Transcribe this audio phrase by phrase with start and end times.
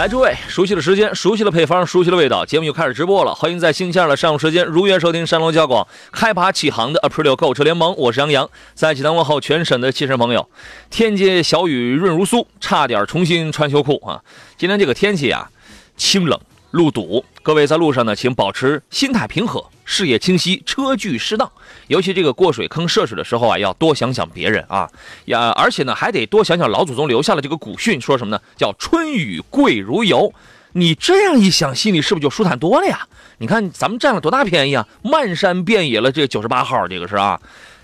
[0.00, 3.34] 来，诸位，熟悉的时间，熟悉的配方，熟悉的味道，节目又开始直播了。
[3.34, 10.48] 欢迎在星期二的上午时间如约收听山东交广开爬起航的 Aprilio 购车联盟，我是杨洋，在济南问候全省的汽车朋友。
[10.88, 14.22] 天街小雨润如酥，差点重新穿秋裤啊！
[14.56, 15.50] 今天这个天气啊，
[15.98, 16.40] 清冷。
[16.70, 21.50] 路堵，各位在路上呢，请保持心态平和，视野清晰，车距适当。
[21.88, 24.88] 尤其这个过水坑涉水的时候啊，要多想想别人啊，
[25.24, 28.40] 呀，而且呢，还得多想想老祖宗留下的这个古训，说什么呢？
[28.56, 30.32] 叫春雨贵如油。
[30.74, 33.08] 你这样一想，心里是不是就舒坦多了呀？
[33.38, 34.86] 你看咱们占了多大便宜啊？
[35.02, 37.40] 漫山遍野了，这九十八号，这个是啊。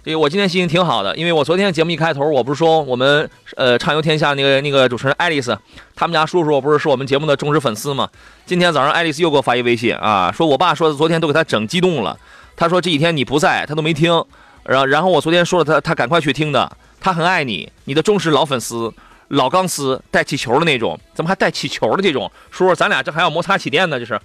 [0.06, 5.58] 这个我今天心情挺好的，因为我昨天节目一开头，我不是说我们呃畅游天下那个那个主持人爱丽丝，
[5.96, 8.08] 他们家叔叔不是是我们节目的忠实粉丝吗？
[8.44, 12.16] 今天早上爱丽丝又给我发一微信啊，说我爸说昨天都给他整激动了，
[12.54, 14.24] 他说这几天你不在，他都没听，
[14.62, 18.94] 然然后我昨天说了他他赶快去听的，他很爱你，你的忠实老粉丝，
[19.26, 22.30] 老钢丝带气球的那种，怎么还带气球的这种？
[22.52, 24.20] 叔叔咱俩这还要摩擦起电呢，这是，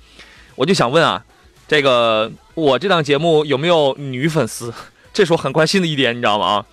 [0.53, 1.23] 我就想问啊，
[1.67, 4.71] 这个我这档节目有没有女粉丝？
[5.13, 6.45] 这是我很关心的一点，你知道吗？
[6.45, 6.65] 啊，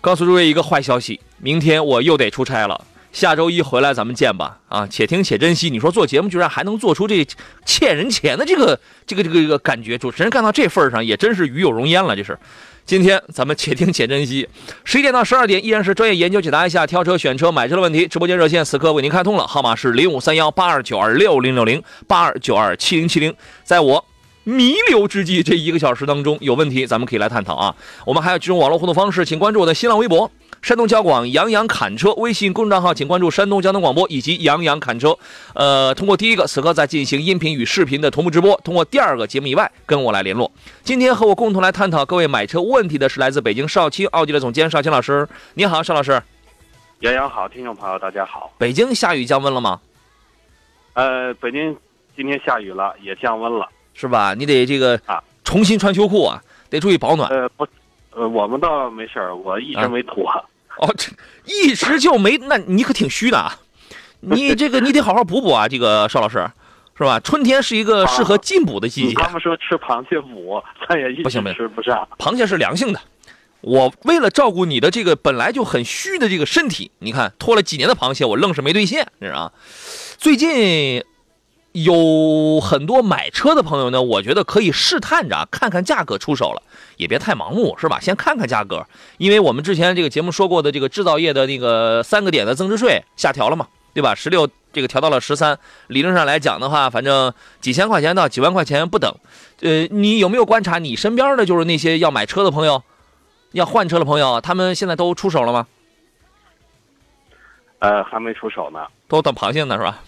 [0.00, 4.58] 告诉诸位一个坏消息，明天我又得出差了，下周一回来咱们见吧。
[4.68, 5.70] 啊，且听且珍惜。
[5.70, 7.26] 你说做节目居然还能做出这
[7.64, 12.16] 欠人钱的这个这个这个这个感觉，主持人干到这份上也真是与有荣焉了。
[12.16, 12.36] 这是，
[12.84, 14.48] 今天咱们且听且珍惜。
[14.84, 18.06] 十一点到十二点依然是专业研究解答一下挑车、选车、买车的问题。
[18.08, 23.32] 直播间热线此刻为您开通了，号码是零五三幺八二九二六零六零八二九二七零七零。
[23.62, 24.04] 在我。
[24.48, 27.76] 弥留之际，这一个小时当中有问题，咱们可以来探讨啊。
[28.06, 30.30] 我们还有几种网络互动方式，请关注我的新浪微博
[30.62, 35.14] “山东交广杨洋侃车”微信公众账号，请关注山东交通广播以及杨洋侃车。
[35.52, 40.50] 呃，通过第一个，此刻在进行音频与视频的同步直播；通过第二个节目以外，跟我来联络。
[40.82, 45.28] 今天和我共同来探讨各位买车问题的是来自北京少卿奥迪的总监少卿老师。
[45.52, 46.22] 你好，邵老师。
[47.00, 48.50] 杨洋好，听众朋友大家好。
[48.56, 49.78] 北京下雨降温了吗？
[50.94, 51.76] 呃，北京
[52.16, 53.68] 今天下雨了，也降温了。
[54.00, 54.32] 是吧？
[54.32, 57.28] 你得这个啊，重新穿秋裤啊，得注意保暖。
[57.30, 57.66] 呃不，
[58.12, 60.24] 呃我们倒没事儿，我一直没脱。
[60.76, 61.10] 哦，这
[61.44, 63.58] 一直就没，那你可挺虚的啊！
[64.20, 66.48] 你这个你得好好补补啊，这个邵老师，
[66.96, 67.18] 是吧？
[67.18, 69.14] 春天是一个适合进补的季节。
[69.14, 72.06] 他们说吃螃蟹补，但也一不行，吃不上。
[72.18, 73.00] 螃蟹是凉性的，
[73.62, 79.52] 我为了照顾你的这个本来就很虚的这个身体，你看拖了几年的螃蟹，我愣是没兑现，你知道吗。
[80.18, 81.02] 最近。
[81.84, 86.62] 有很多买车的朋友呢，我觉得可以试探着看看价格出手了，
[86.96, 88.00] 也别太盲目，是吧？
[88.00, 88.86] 先看看价格，
[89.18, 94.14] 因为我们之前这个节目说过的这个制造业的那个三个点的增值税下调了嘛，对吧？
[94.14, 95.58] 十六这个调到了十三，
[95.88, 99.14] 理论上来讲的话，反正几千块钱到几万块钱不等。
[99.60, 102.82] 呃，你有没有观察你身边的就是那些要买车的朋友，
[103.52, 105.66] 要换车的朋友，他们现在都出手了吗？
[107.78, 110.02] 呃，还没出手呢，都等螃蟹呢，是吧？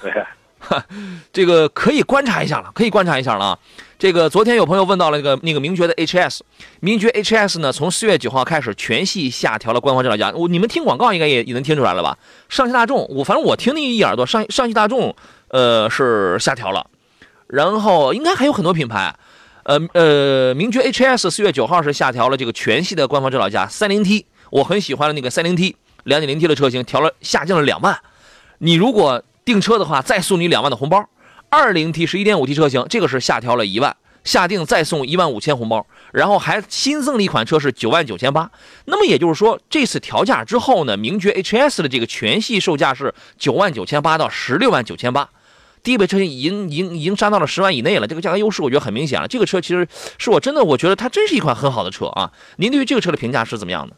[0.00, 0.12] 对。
[1.32, 3.58] 这个可以观察一下了，可以观察一下了啊！
[3.98, 6.40] 这个昨天有朋友问到了那个那个名爵的 HS，
[6.80, 10.30] 名爵 HS 呢，从四月九号开始全系下调了官方指导价。
[10.32, 12.18] 我你们听广告应该也也能听出来了吧？
[12.48, 15.16] 上汽大众，我反正我听那一耳朵，上上汽大众，
[15.48, 16.86] 呃是下调了，
[17.46, 19.14] 然后应该还有很多品牌，
[19.64, 27.98] 呃呃，名爵 HS 四月九号是下调了这个全系的官方指导价，三零 T 我很喜欢的那个三零 T 两点零 T 的车型调了下降了两万，
[28.58, 29.22] 你如果。
[29.46, 31.08] 订车的话，再送你两万的红包。
[31.48, 38.50] 二零 T 是一点五 T 车型，这个是下调了一万，下定再送一万五千红包，然后还新增了一款车是九万九千八。
[38.86, 45.28] 那么也就是说，这次调价之后呢，名爵 HS 的这个全系售价是九万九千八到十六万九千八，
[45.84, 48.08] 低配车型已经已经已经杀到了十万以内了。
[48.08, 49.28] 这个价格优势我觉得很明显了。
[49.28, 49.86] 这个车其实
[50.18, 52.32] 是我真的我觉得它真是一款很好的车啊。
[52.56, 53.94] 您对于这个车的评价是怎么样的？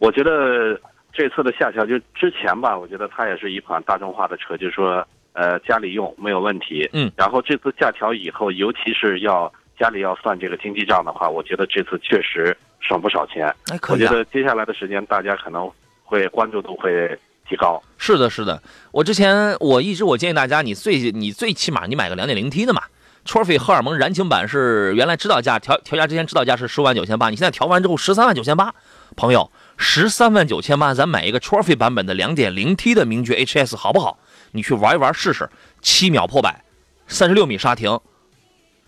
[0.00, 0.80] 我觉得。
[1.16, 5.02] 这次的下调就之前吧，我觉得它也是一款大众化的车，就是说，
[5.32, 6.86] 呃，家里用没有问题。
[6.92, 7.10] 嗯。
[7.16, 13.46] 然后这次下调以后，尤其是要家里要算这个经济账的话，我觉得这次确实省不少钱。
[13.70, 14.02] 哎，可以。
[14.02, 15.70] 我觉得接下来的时间，大家可能
[16.04, 17.18] 会关注度会
[17.48, 17.82] 提高。
[17.96, 18.62] 是的，是的。
[18.92, 22.82] 我之前我一直我建议大家，你最你最起码你买个 2.0T 的嘛
[23.24, 28.74] ，Trophy 荷尔蒙燃情版是原来指导价调调价之前指导价是十五万九千八，你现在调完之后十三万九千八，
[29.16, 34.18] 朋友，十三万九千八，咱买一个 Trophy 版本的两点零 T 的名爵 HS 好不好？
[34.52, 35.48] 你去玩一玩试试，
[35.82, 36.64] 七秒破百，
[37.06, 38.00] 三十六米刹停，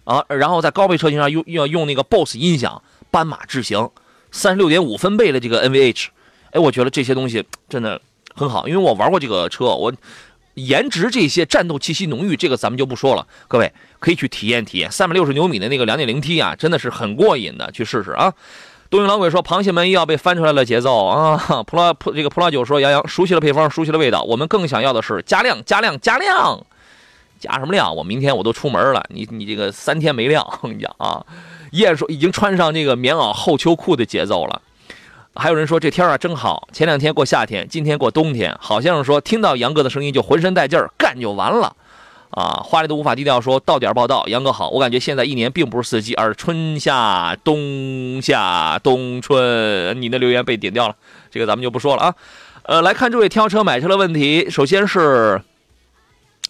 [0.05, 3.91] 啊，然后在高配车型上用要用那个 BOSS 音响，斑马智行，
[4.31, 6.07] 三十六点五分贝的这个 NVH，
[6.53, 8.01] 哎，我觉得这些东西真的
[8.35, 9.93] 很好，因为我玩过这个车，我。
[10.55, 13.25] 颜值这些战斗气息浓郁，这个咱们就不说了。
[13.47, 18.35] 各位可以去体验体验，三百六十牛米的那个两点零 T 啊，真的是很过瘾的，去试试啊。
[18.91, 21.37] 东营老鬼说：“螃蟹们又要被翻出来了节奏啊！”
[21.67, 26.65] 普拉普这个普拉九说：“杨洋熟悉了配方，熟悉了味道，我们更想要的是加量、加量、加量，
[27.39, 27.95] 加什么量？
[27.95, 31.23] 我明天我都出门了，你你这个三天没量，我跟你讲啊。”
[31.73, 34.63] 燕说：“已经穿上这个棉袄厚秋裤的节奏了。”
[35.37, 41.77] 还有人说这天啊真好，前两天过夏天，今天过冬天，好像是说听到杨哥的声音就浑身带劲儿，干就完了，
[42.31, 50.01] 啊，话里都无法低调，说到点报道，杨哥好，我感觉现在一年并不是四季，而是春夏冬夏冬春。
[50.01, 50.97] 你的留言被点掉了，
[51.31, 52.15] 这个咱们就不说了啊。
[52.65, 55.41] 呃，来看这位挑车买车的问题，首先是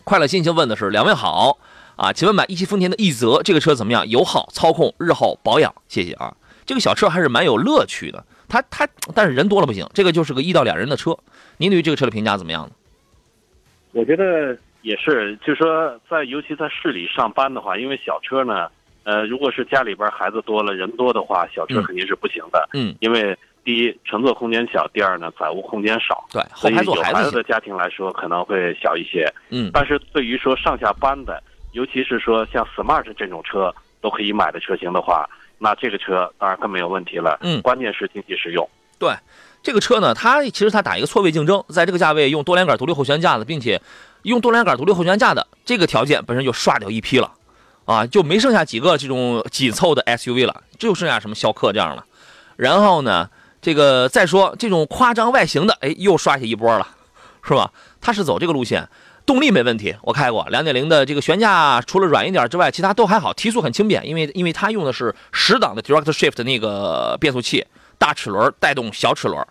[0.03, 1.59] 快乐心情问的是两位好
[1.95, 4.09] 啊，请问买一汽丰田的奕泽这个车怎么样？
[4.09, 6.35] 油耗、操控、日后保养，谢谢啊。
[6.67, 8.25] 这个小车还是蛮有乐趣的。
[8.49, 11.17] 他他，但是人多了不行，这个就是个一到两人的车。
[11.59, 12.71] 您对于这个车的评价怎么样呢？
[13.93, 18.69] 我觉得也是，就是说，在尤其在市里上班的话，因为小车呢，
[19.05, 22.69] 呃，如果是家里边孩子多了、人多的话，小车肯定是不行的。
[22.75, 22.95] 嗯。
[23.01, 26.25] 因为第一，乘坐空间小；第二呢，载物空间少。
[26.33, 26.43] 对。
[26.55, 29.33] 所以有孩子的家庭来说，可能会小一些。
[29.51, 29.71] 嗯。
[29.73, 31.43] 但是对于说上下班的，
[31.73, 35.29] 尤其是说像 Smart 这种车都可以买的车型的话。
[35.61, 38.65] 那这个车当然更没有问题了，嗯，关键是经济实用。
[38.97, 39.13] 对，
[39.61, 43.81] 这个车呢，它其实它打一个错位竞争，在这个价位用多连杆独立后悬架的，并且
[44.23, 47.32] 用多连杆独立后悬架的这个条件本身就刷掉一批了，
[47.85, 52.05] 啊，就没剩下几个这种紧凑的 SUV 了，就剩下什么逍客这样了。
[52.56, 53.31] 然后呢，
[53.62, 56.87] 这个再说这种夸张外形的，哎，又刷下一波了，
[57.43, 57.73] 是吧？
[58.00, 58.88] 它是走这个路线。
[59.25, 63.31] 动力没问题，我开过两点零的这个悬架，除了软一点之外，其他都还好。
[63.35, 67.67] 提速很轻便，因为因为它用的是十档的 Direct Shift 那个变速器，
[67.99, 69.47] 大齿轮带动小齿轮。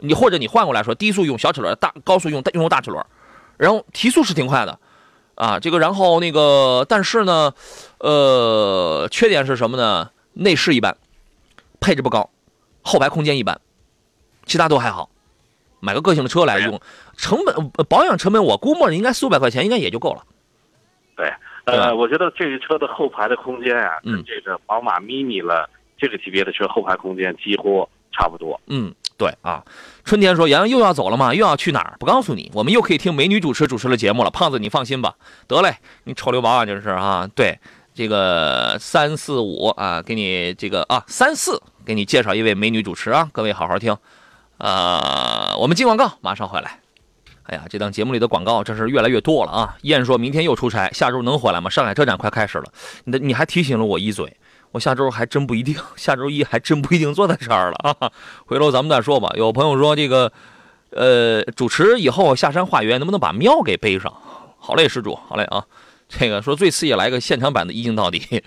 [0.00, 3.00] 你或者你换过来说，低速用小齿轮，大高速用用大齿轮，
[3.56, 4.78] 然后提速是挺快的，
[5.34, 7.52] 啊，这个然后那个但是呢，
[7.98, 10.10] 呃，缺点是什么呢？
[10.34, 10.96] 内饰一般，
[11.80, 12.30] 配置不高，
[12.82, 13.60] 后排空间一般，
[14.46, 15.10] 其他都还好。
[15.80, 16.80] 买个个性的车来用，
[17.16, 20.24] 成本保养成本我估摸着应该四五百块钱应该也就够了。
[21.16, 21.28] 对，
[21.64, 25.68] 呃，我觉得这个车的后排的空间啊，跟这个宝马 Mini 了
[25.98, 28.60] 这个级别的车后排空间几乎差不多。
[28.68, 29.62] 嗯，对啊。
[30.04, 31.32] 春天说：“杨洋又要走了吗？
[31.32, 31.94] 又要去哪儿？
[32.00, 35.14] 不告诉你，我们又可以听美女主持主持的节目了。”胖子，你放心吧。
[35.46, 37.28] 得嘞，你臭流氓啊，这是啊。
[37.36, 37.56] 对，
[37.94, 43.96] 这个三四五啊，给你这个啊三四，给你介绍一位美女主持啊，各位好好听。
[44.58, 46.80] 呃，我们进广告，马上回来。
[47.44, 49.76] 哎呀，这档节目里的广告真是越来越多了啊！
[49.82, 51.70] 燕说明天又出差，下周能回来吗？
[51.70, 52.64] 上海车展快开始了，
[53.04, 54.36] 你的你还提醒了我一嘴，
[54.72, 58.10] 我下周还真不一定，下周一还真不一定坐在这儿了啊！
[58.46, 59.30] 回头咱们再说吧。
[59.36, 60.32] 有朋友说这个，
[60.90, 64.12] 呃，主持以后下山化缘，能不能把庙给背上？
[64.58, 65.64] 好嘞，施主，好嘞啊！
[66.08, 68.42] 这个说最次也来个现场版的一镜到底。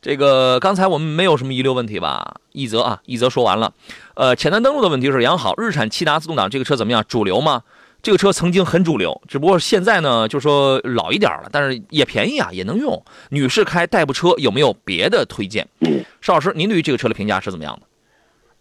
[0.00, 2.36] 这个刚才我们没有什么遗留问题吧？
[2.52, 3.72] 一泽啊，一泽说完了。
[4.14, 7.04] 呃，前端登录的问题是良好，日产骐达自动挡这个车怎么样？
[7.06, 7.62] 主流吗？
[8.08, 13.04] 这个车曾经很主流，只不过现在呢，就说老一点了，但是也便宜啊，也能用。
[13.28, 15.68] 女士开代步车有没有别的推荐？
[15.80, 17.82] 嗯邵老师，您对于这个车的评价是怎么样的？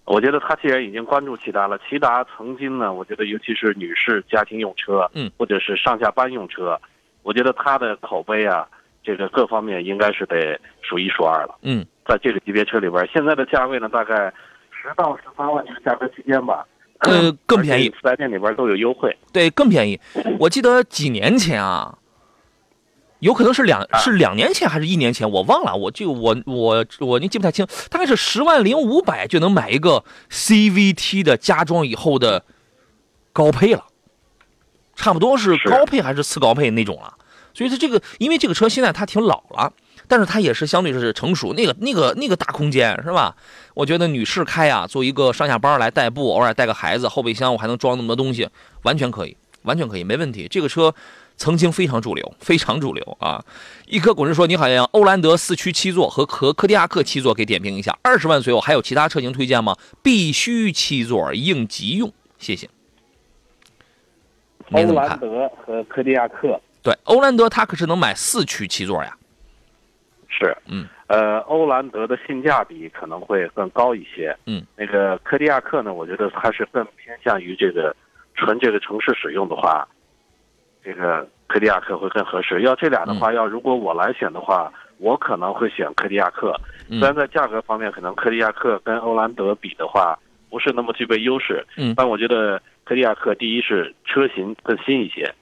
[0.04, 6.77] 我觉得他既然已经关注骐达了，骐达曾经呢，我觉得尤其是女士家庭用车，嗯，或者是上下班用车，
[7.24, 8.68] 我觉得它的口碑啊。
[9.01, 11.56] 这个各方面应该是得数一数二了。
[11.62, 14.34] 嗯，在这个级别车里边，现在的价位呢，大概
[14.70, 16.68] 十到十三万这个价格区间吧。
[17.00, 19.16] 呃，更便宜，四 S 店里边都有优惠。
[19.32, 20.00] 对，更便宜。
[20.39, 21.98] 我记得几年前啊，
[23.20, 25.75] 有可能是两是两年前还是一年前，我忘了。
[25.75, 32.44] 我就我我我，您记不太清，大概是十万零五百就能买一个 CVT 的加装以后的
[33.32, 33.86] 高配了，
[34.96, 37.16] 差不多是高配还是次高配那种了。
[37.54, 39.74] 所以它这个，因为这个车现在它挺老了，
[40.08, 43.36] 但是它也是相对是成熟，那个那个那个大空间是吧？
[43.74, 48.48] 我觉得女士开啊，做一个上下班来代步，偶尔带个孩子，后备箱我还能装那么多东西，
[48.84, 50.48] 完全可以，完全可以，没问题。
[50.48, 50.94] 这个车
[51.36, 53.44] 曾经非常主流，非常主流啊！
[53.86, 59.76] 一颗滚石说：“你好，像欧蓝德四驱七座和和科迪亚克七座给点评一下，二十万左右还有其他车型推荐吗？
[60.02, 62.68] 必须七座，应急用，谢谢。”
[64.72, 66.60] 欧蓝德和科迪亚克。
[66.82, 69.16] 对，欧蓝德它可是能买四驱七座呀。
[70.38, 77.96] 是，嗯，呃，欧蓝德的性价比可能会更高一些，嗯，那个科迪亚克呢，我觉得它是更偏向于这个
[78.36, 79.88] 纯这个城市使用的话，
[80.84, 82.62] 这个科迪亚克会更合适。
[82.62, 86.53] 要这俩的话，要如果我来选的话，我可能会选科迪亚克。
[86.89, 87.00] 嗯。
[87.00, 90.17] 虽然在价格方面，可能科迪亚克跟欧蓝德比的话，
[90.50, 91.94] 不是那么具备优势，嗯。
[91.98, 95.34] 但我觉得科迪亚克第一是车型更新一些，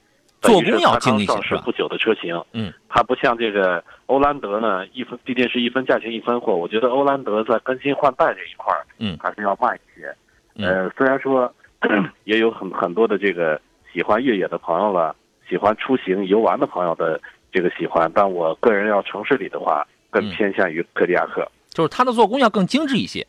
[0.46, 1.40] 做工要精一些是吧？
[1.40, 9.16] 上市不久的车型，嗯，它不像这个欧蓝德呢，一分毕竟是一分价钱一分货，我觉得欧蓝德在更新换代这一块儿，嗯。
[9.20, 10.14] 还是要慢一些。
[10.54, 10.66] 嗯。
[10.66, 11.52] 呃，虽然说
[12.24, 13.60] 也有很很多的这个
[13.92, 15.14] 喜欢越野的朋友了，
[15.48, 17.20] 喜欢出行游玩的朋友的
[17.52, 20.30] 这个喜欢，但我个人要城市里的话，更嗯。
[20.30, 23.26] 偏向于柯迪亚克，就是它的做工要更精致一些，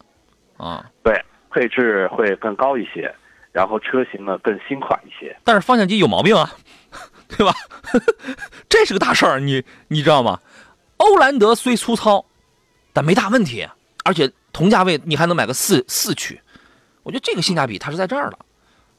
[0.57, 1.13] 啊，对，
[1.51, 3.13] 配置会更高一些，
[3.57, 5.35] 然后车型呢更新款一些。
[5.43, 6.55] 但是方向机有毛病啊，
[7.27, 7.55] 对吧？
[8.69, 10.39] 这是个大事儿，你你知道吗？
[10.97, 12.23] 欧蓝德虽粗糙，
[12.93, 13.67] 但没大问题，
[14.03, 16.39] 而且同价位你还能买个四四驱，
[17.01, 18.37] 我觉得这个性价比它是在这儿的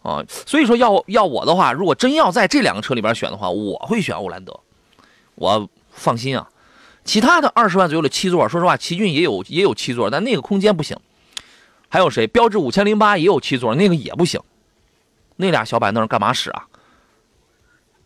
[0.03, 0.25] 啊。
[0.29, 4.59] 所以说要要我的话，如果真要在这两个车里边选的话，我会选欧蓝德，
[5.37, 6.49] 我放心啊。
[7.05, 10.99] 其他的二十万左右的七座，说实话，奇骏也有也有七座，但那个空间不行。
[11.89, 12.27] 还有谁？
[12.27, 14.41] 标致五千零八也有七座，那个也不行。
[15.37, 16.67] 那俩小板凳干嘛使啊？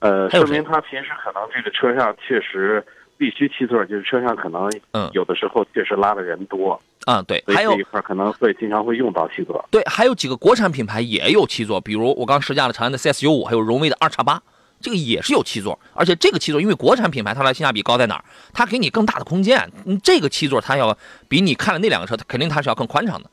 [0.01, 2.85] 呃，说明他平时可能这个车上确实
[3.17, 9.65] 必须七座，就是车上可能嗯有的时候确实拉的人多，啊，对，还有这一块可能会经常会用到七座。
[9.71, 14.43] 对，还有几个国产品牌也有七座，比如我刚试驾了长安的 CS 九五，还有荣威的二叉八，
[14.81, 15.79] 这个也是有七座。
[15.95, 18.25] 而且这个七座，因为国产品牌它的性价比高在哪儿？
[18.53, 19.71] 它给你更大的空间。
[19.87, 20.99] 嗯这个七座它要
[21.29, 23.31] 比你看了那两个车，它肯定它是要更宽敞的。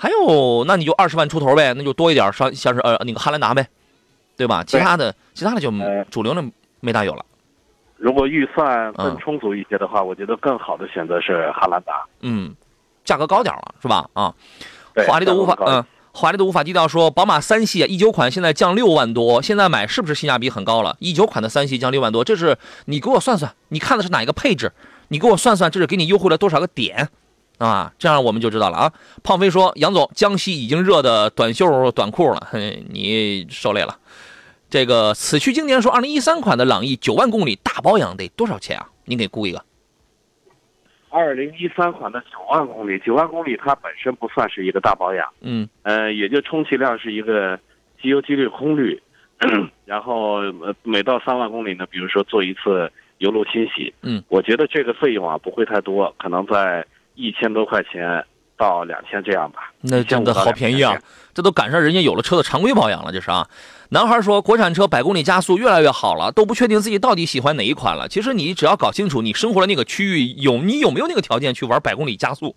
[0.00, 3.66] 还有，那你就二十万出头呗，那就多一点，像像是呃那个汉兰达呗，
[4.36, 4.62] 对吧？
[4.64, 6.44] 其他的其他的就呃主流的
[6.78, 7.24] 没大有了。
[7.96, 12.04] 如果预算更嗯充足一些的话，我觉得更好的选择是汉兰达。
[12.20, 12.54] 嗯，
[13.04, 14.08] 价格高点了是吧？
[14.12, 14.32] 啊，
[15.04, 20.96] 华丽的无法嗯，华丽的无法低调说，宝马三系啊，一九款现在降六万多，现在买是不是性价比很高了？
[21.00, 24.70] 一九款的三系降六万多，这是你给我算算，你看的是哪一个配置？
[25.08, 27.08] 你给我算算，这是给你优惠了多少个点
[27.58, 27.92] 啊？
[27.98, 28.92] 这样我们就知道了啊。
[29.22, 33.98] 胖飞说，杨总，江西已经热的短袖短裤了，嘿，你受累了。
[34.70, 38.88] 这个此去经年说，二零一三款的朗逸九万公里大保养得多少钱啊？
[39.04, 39.62] 您给估一个。
[41.10, 47.58] 二零一三款的九万公里，九万公里它本身不算是一个大保养，嗯呃，也就充其量是一个
[48.00, 49.00] 机油机滤空滤，
[49.86, 56.86] 然后呃每到三万公里呢，比如说做一次油路清洗，嗯，我觉得这个费用啊不会太多，可能在
[57.18, 58.24] 一千多块钱
[58.56, 59.72] 到两千这样吧。
[59.80, 60.96] 那真的好便宜啊
[61.34, 63.48] 这都赶上人家有了车的常规保养了，这是啊。
[63.90, 68.08] 男孩说，国产车百公里加速越来越好了，都不确定自己到底喜欢哪一款了。
[68.08, 72.54] 其实你只要搞清楚你生活的那个区域有你有没有那个条件去玩百公里加速，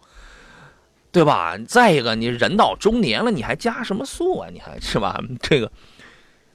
[1.12, 1.58] 对吧？
[1.68, 4.50] 再一个，你人到中年了，你还加什么速啊？
[4.52, 5.20] 你还是吧？
[5.42, 5.72] 这个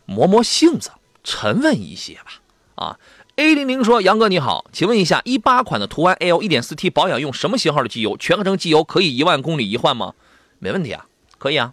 [0.04, 0.90] 磨磨性子，
[1.24, 2.42] 沉稳一些吧。
[2.74, 2.98] 啊
[3.36, 8.16] ，A 零零说，杨哥你好，请问一下，一八款的途安 L 一点四 T 保养用什么型号的机油？
[8.16, 10.14] 全合成机油可以一万公里一换吗？
[10.58, 11.06] 没问题啊，
[11.38, 11.72] 可以啊。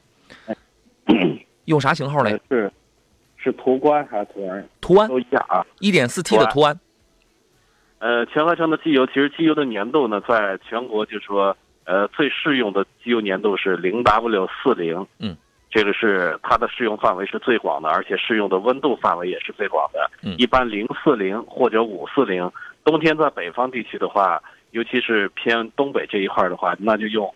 [1.65, 2.39] 用啥型号嘞呃？
[2.49, 2.71] 是
[3.37, 4.69] 是途观还是途安？
[4.81, 5.65] 途安都一样啊。
[5.79, 6.79] 一点四 T 的途安，
[7.99, 11.55] 呃，全合成的机油，其实机油的粘度呢，在全国就说，
[11.85, 15.37] 呃，最适用的机油粘度是零 W 四零，嗯，
[15.73, 20.11] 这个是它的适用范围是最广的，而且适用的温度范围也是最广的。
[20.21, 22.51] 嗯一般零四零或者五四零，
[22.83, 24.39] 冬天在北方地区的话，
[24.69, 27.33] 尤其是偏东北这一块的话，那就用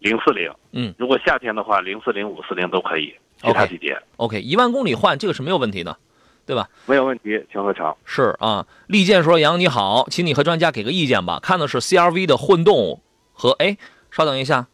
[0.00, 0.52] 零四零。
[0.72, 5.96] 嗯，如果夏天的话，零四零、五四零都可以，其他季节 OK，一万公里换这个是没有问题的，
[6.44, 6.68] 对吧？
[6.86, 7.94] 没有问题，全合成。
[8.04, 11.40] 是啊，利剑说杨你好，请你和专家给个意见吧。
[11.42, 13.00] 看的是 CRV 的混动
[13.32, 13.78] 和哎，
[14.10, 14.66] 稍等一下，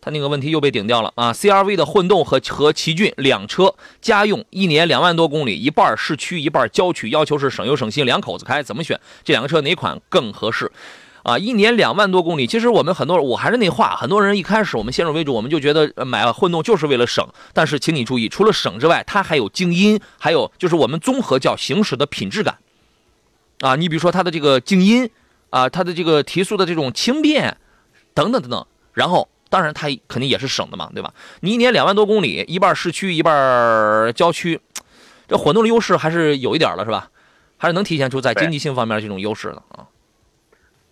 [0.00, 1.32] 他那个问题又被顶掉了啊。
[1.32, 8.98] CRV 的混动和和奇骏两车家用，一年两万多公里，一半市区一半郊区，要求是省油省心，两口子开怎么选？
[9.24, 10.70] 这两个车哪款更合适？
[11.22, 17.28] 啊，一年两万多公里，其实我们很多，我还是那话，很多人一开始我们先入为主，我们就觉得呃买混动就是为了省。
[17.52, 22.56] 但是请你注意，除了省之外，它还有静音，还有就是我们综合叫行驶的品质感。
[23.60, 25.10] 啊，你比如说它的这个静音，
[25.50, 27.58] 啊，它的这个提速的这种轻便，
[28.14, 28.66] 等等等等。
[28.94, 31.12] 然后，当然它肯定也是省的嘛，对吧？
[31.40, 34.60] 你一年两万多公里，一半市区，一半郊区，
[35.28, 37.10] 这混动的优势还是有一点了，是吧？
[37.58, 39.84] 还是能体现出在经济性方面的这种优势的啊。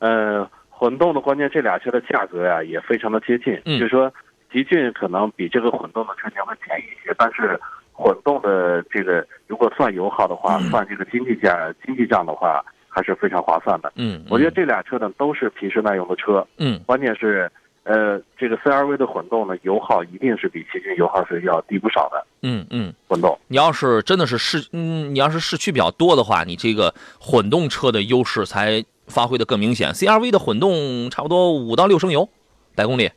[0.00, 4.12] 呃，混动的关键这俩车的价格呀、也非常的接近，嗯就是说
[4.52, 7.58] 极骏可能比这个混动的车型会便宜一些，但是
[7.92, 13.92] 混动的这个如果算油耗的话，嗯算这个经济价经济账的话，还还是非常划算的。
[13.94, 17.48] 嗯，我觉得这俩车呢都是皮实耐用的车，嗯关键是，
[17.88, 23.38] 呃，这个 CRV 的混动呢油耗一定是比奇骏油耗是要低不少的嗯嗯，混动。
[23.46, 29.90] 你要是真的是市，嗯，你要是市区比较多的话，你这个混动车的优势才发挥的更明显。
[29.94, 32.28] CRV 的混动差不多五到六升油
[32.74, 33.10] 百公里，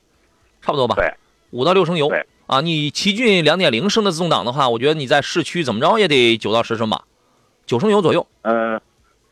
[0.62, 0.96] 差不多吧？
[0.96, 1.14] 对，
[1.50, 2.08] 五到六升油。
[2.08, 7.04] 对啊，你奇骏两点零升的自动挡的话，我觉得你在市区怎么着也得九到十升吧，
[7.66, 8.82] 九升油左右，呃，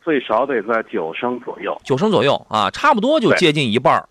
[0.04, 1.74] 最少得在九升左右。
[1.82, 4.06] 九升左右啊，差不多就接近一半儿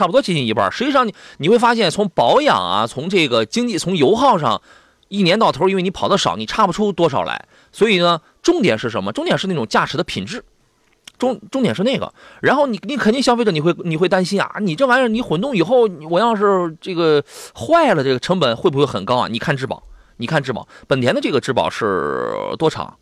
[0.00, 4.62] 差不多接近一半实际上你你会发现，从保养啊，从这个经济，从油耗上，
[5.08, 7.44] 一年到头，因为你跑的少，你差不出多少来。
[7.70, 9.12] 所以呢，重点是什么？
[9.12, 10.42] 重点是那种驾驶的品质。
[11.18, 17.22] 重重点是那个，然后你你肯定消费者你会你会担心啊，你这玩意儿你混动以后，我要是这个
[17.54, 19.28] 坏了，这个成本会不会很高啊？
[19.28, 19.82] 你看质保，
[20.16, 22.96] 你看质保，本田的这个质保是多长？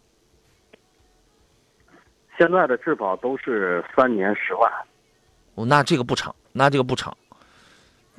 [2.37, 4.69] 现在的质保都是三年十万，
[5.67, 7.17] 那这个不长，那这个不长，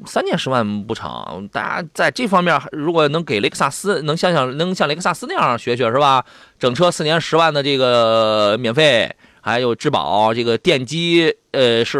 [0.05, 1.47] 三年十万不长。
[1.51, 6.25] 大家在这方面，如果能给雷克萨斯，能像像能像雷克萨斯那样学学是吧？
[6.57, 11.97] 整车四年十万的这个免费，还有质保，这个电机呃是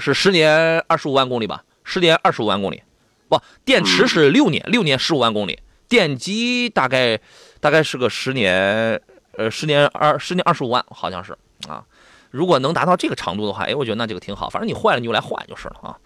[0.00, 1.62] 是十年二十五万公里吧？
[1.84, 2.82] 十年二十五万公里，
[3.28, 7.20] 不，电池是六年，六年十五万公里，电机大概
[7.60, 9.00] 大概是个十年，
[9.36, 11.36] 呃，十年二十年二十五万，好像是
[11.68, 11.84] 啊。
[12.30, 14.48] 如果能达到这个长度的话，哎，我觉得那这个挺好。
[14.48, 15.98] 反正你坏了你就来换就是了啊。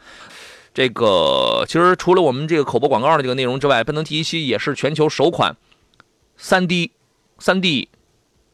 [0.73, 5.57] 这个其实除了我们这个口播广告的这个内容之外，奔腾 T17 也是全球首款
[6.37, 6.91] 三 D、
[7.39, 7.89] 三 D、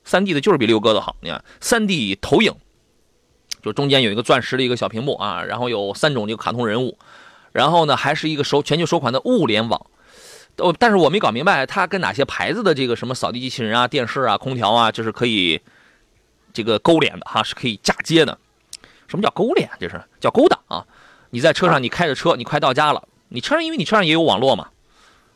[0.05, 1.17] 三 D 的就是比六哥的好。
[1.23, 2.53] 你看三 D 投影，
[3.63, 6.99] 就中间有一个钻石的一个小屏幕啊，然后有三种这个卡通人物，
[7.53, 9.87] 然后呢还是一个首全球首款的物联网。
[10.57, 15.61] 哦，但是我没搞明白它跟哪些牌子的这个什么扫地机器人啊、电视啊、空调啊，就是可以。
[16.61, 18.37] 这个勾连的哈是可以嫁接的，
[19.09, 19.67] 什么叫勾连？
[19.81, 20.85] 这是叫勾搭啊！
[21.31, 24.69] 你在车上，你开着车，你快到家了，你车上因为你车上也有网络嘛，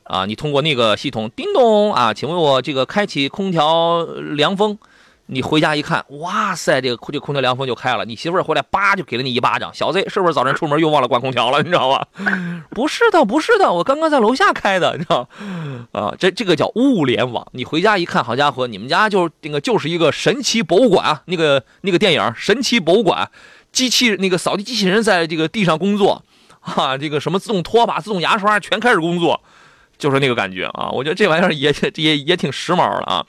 [0.02, 4.78] 啊，你通过那个系统叮咚啊，请问我这个开启空调凉风。
[5.26, 8.04] 你回家一看，哇塞，这个这空调凉风就开了。
[8.04, 11.62] 你媳妇儿回来，叭就给了你一巴掌，小子，是不是早晨出门又忘了关空调了？
[11.62, 12.06] 你知道吧？
[12.70, 15.26] 不是的，不是的，我刚刚在楼下开的，你知道
[15.92, 16.14] 啊？
[16.18, 17.46] 这这个叫物联网。
[17.52, 21.22] 你回家一看，好家伙，你们家就那个就是一个神奇博物馆啊！
[21.24, 23.30] 那个那个电影《神奇博物馆》，
[23.72, 26.22] 机器那个扫地机器人在这个地上工作，
[26.60, 29.40] 啊，这个什么自动拖把、自动牙刷全开始工作，
[29.96, 30.90] 就是那个感觉啊！
[30.90, 33.24] 我觉得这玩意儿也也也挺时髦的啊。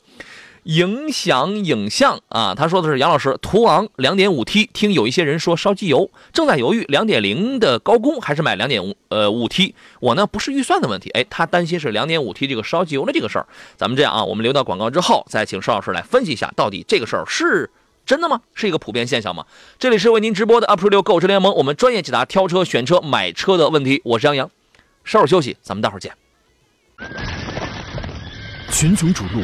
[0.66, 9.76] 影响影像啊，他说的是杨老师，途昂两点五 T，听有一些人说烧机油，正在犹豫两点零的高功还是买两点五呃五 T。
[10.00, 13.46] 我呢不是预算的问题，哎，他担心是两点五 T 这个烧机油的这个事儿。
[13.78, 17.70] 咱们这样啊，我们留到广告之后再请邵老师来分析一下，到底这个事儿是
[18.04, 18.42] 真的吗？
[18.56, 19.46] 是一个普遍现象吗？
[19.78, 24.02] 这里是为您直播的 Up 六购车联盟，我们专业解答挑车、选车、买车的问题。
[24.04, 24.50] 我是杨洋，
[25.04, 26.12] 稍事休息，咱们待会儿见。
[28.72, 29.44] 群雄逐鹿。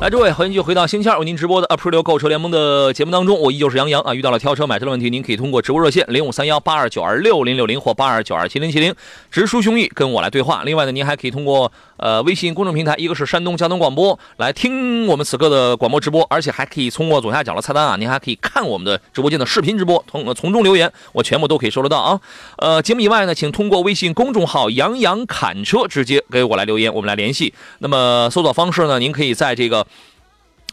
[0.00, 4.14] 来，诸位，欢迎继续回到星期二为您直播的 April 购车联盟的节目当中，我依旧是杨洋啊。
[4.14, 8.94] 遇到了挑车买车的问题，您可以通过直播热线零五三幺八二九二六零六零或八二九二七零七零
[9.30, 10.62] 直抒胸臆跟我来对话。
[10.64, 22.18] 另外呢，您还可以通过呃微信公众平台，一个是山东交通广播来听我们此刻的广播直播，而且还可以通过左下角的菜单啊，您还可以看我们的直播间的视频直播，从从中留言，我全部都可以收得到啊。
[22.56, 27.52] 呃，节目以外呢，请通过微信公众号杨洋侃车直接给我来留言，我们来联系。
[27.80, 29.86] 那么搜索方式呢，您可以在这个。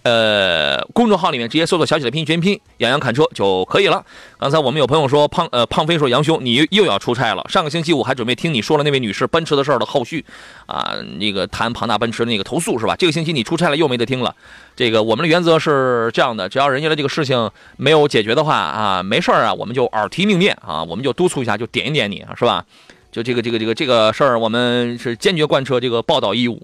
[0.07, 4.01] 呃，公众号里面直接搜索小写的拼音全拼“杨洋侃车”就可以了。
[4.37, 7.45] 刚才我们有朋友说胖呃胖飞说杨兄你又要出差了。
[7.49, 10.23] 上个星期五还准备听你说了那位女士奔驰的事儿的后续
[10.65, 12.95] 啊，那个谈庞大奔驰的那个投诉是吧？
[12.95, 14.33] 这个星期你出差了又没得听了。
[14.77, 22.63] 这个我们的原则是这样的，只要人家的这个事情没有解决的话啊，没事儿啊，我们就耳提面命啊，我们就督促一下，就点一点你是吧？
[23.11, 26.61] 就这个这个这个这个事儿，我们是坚决贯彻这个报道义务。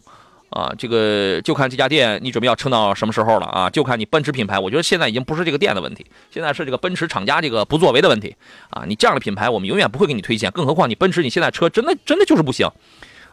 [0.53, 3.67] 啊，这个就看这家店你准备要撑到什么时候了啊？
[3.71, 8.35] 就看你奔驰品牌，我觉得现在已经不是这个店的问题，现在是这个奔驰厂家这个不作为的问题
[8.69, 8.83] 啊！
[8.87, 12.67] 你这样的品牌，我们永远不会给你推荐，更何况你奔驰你现在车真的真的就是不行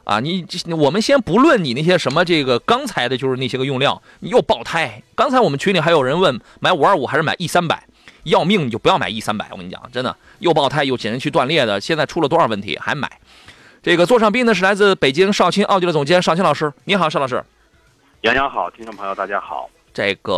[0.05, 0.47] 啊，你
[0.79, 5.03] 我们先不论你那些什么这个刚才的，就是那些个用料，你又爆胎。
[5.15, 7.87] 刚才我们群里还有人问买五二五还是买 E 三百，
[8.25, 13.11] 要命你就不要买 E 三百，我跟你讲，真的又爆胎又减人去断裂的，现在出了多少问题还买？
[13.83, 17.43] 这个座上宾呢是来自北京少卿奥迪的总监少卿老师，你好，邵老师。
[18.21, 19.71] 杨洋好，听众朋友大家好。
[19.95, 20.35] 这个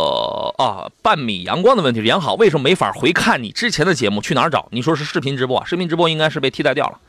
[0.57, 4.21] 啊，半米阳光的问题，杨好，为什么没法回看你之前的节目？
[4.21, 4.69] 去哪儿找？
[4.71, 6.99] 你说是视频直播，视频直播应该是被替代掉了。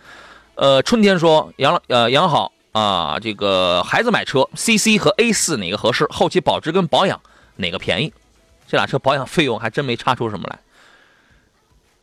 [0.57, 6.05] 呃，春天说杨呃杨好啊，这个孩子买车，CC 和 A 四哪个合适？
[6.11, 7.21] 后期保值跟保养
[7.55, 8.13] 哪个便宜？
[8.67, 10.59] 这俩车保养费用还真没差出什么来。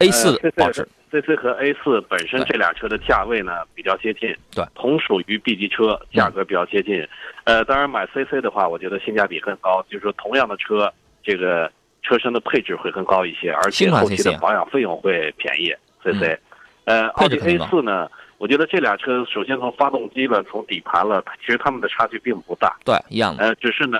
[0.08, 7.06] A 四保值，CC 和 A 四本身这俩车的价位呢比较接近，对，同属于 B 级车，价格比较接近。
[7.43, 10.91] 呃，当然买 CC 的话，我觉得性价比更高，就是说同样的车，
[11.24, 11.71] 这个
[12.02, 15.74] 车身的配置会更高一些，而且后期的保养费用会便宜。
[16.04, 16.38] CC，
[16.86, 23.43] 呃，奥迪 A 四呢，我觉得这俩车首先从发动机了，从底盘了，其实它们的差距并不大，对，一样的。
[23.43, 24.00] 呃，只是呢，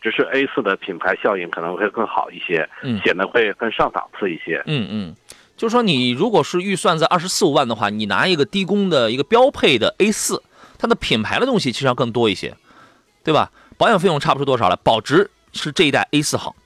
[0.00, 4.62] 只是 A 四的品牌效应可能会更好一些，嗯，显得会更上档次一些。
[4.66, 5.16] 嗯嗯。
[5.60, 10.42] 就是说，你如果是预算在二十四五万的话，你拿一个低功的一个标配的 A 四，
[10.78, 12.56] 它的品牌的东西其实要更多一些，
[13.22, 13.52] 对吧？
[13.76, 16.56] 保养费用差不出多少来，保值是这一代 A 四好。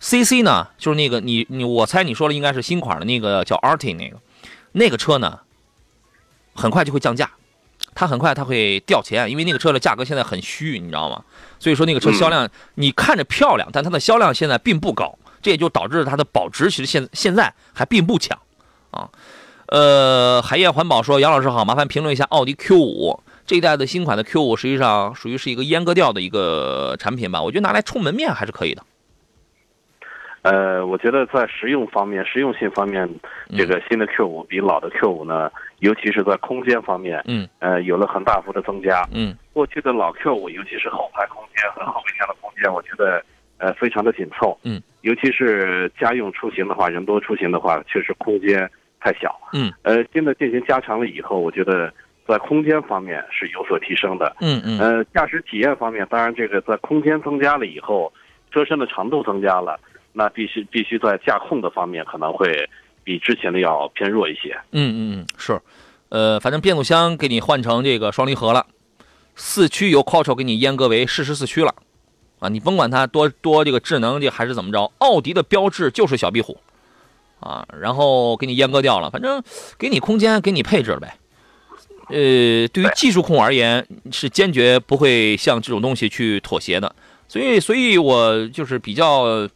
[0.00, 4.16] CC 呢，就是那个你你我猜你说的应该是新款的那个叫 Arty 那个，
[4.72, 5.40] 那个车呢，
[6.54, 7.32] 很快就会降价，
[7.94, 11.22] 它很快它会掉钱，因为那个车的价格现在很虚，你知道吗？
[11.58, 15.18] 所以说那个车销量你看着漂亮，但它的销量现在并不高。
[15.42, 18.38] 这也就导致它的保值其实现现在还并不强，
[18.90, 19.08] 啊，
[19.66, 27.40] 呃，海燕环保说杨老师好，麻烦评论一下奥迪 Q 五这一代的新款的 Q 五，实际上属于是一个阉割掉的一个产品吧？
[27.40, 28.82] 我觉得拿来充门面还是可以的。
[30.42, 33.08] 呃，我觉得在实用方面、实用性方面，
[33.56, 39.06] 这个新的 Q 五比老的 Q 五呢，尤其是在空间方面，嗯，呃，有了很大幅的增加。
[39.12, 43.24] 嗯，过去的老 Q 五，尤其是后排空间和后备箱的空间，我觉得。
[43.60, 48.68] 呃，非常的紧凑，嗯，尤其是家用出行的话，人多出行的话，确实空间
[48.98, 51.92] 太小，嗯，呃，现在进行加长了以后，我觉得
[52.26, 58.10] 在空间方面是有所提升的，嗯嗯，呃，驾驶体验方面，当然这个在空间增加了以后，
[58.50, 59.78] 车身的长度增加了，
[60.14, 62.66] 那必须必须在驾控的方面可能会
[63.04, 65.60] 比之前的要偏弱一些，嗯嗯嗯，是，
[66.08, 68.64] 呃，反正变速箱给你换成这个双离合了，
[69.34, 71.74] 四驱由 Quattro 给你阉割为适时四驱了。
[72.40, 76.58] 啊，你甭管它多多这个智能，这还是怎么着，奥迪的标志就是小壁虎，
[77.38, 79.42] 啊，然后给你阉割掉了，反正
[79.78, 81.16] 给你空间，给你配置了呗。
[82.08, 86.92] 呃，对于技术控而言，是坚决不会向这种东西去妥协的。
[87.28, 89.48] 所以，所以我就是比较